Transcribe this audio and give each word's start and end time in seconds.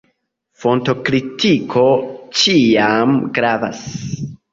Fontokritiko 0.61 1.83
ĉiam 2.39 3.13
gravas. 3.37 3.85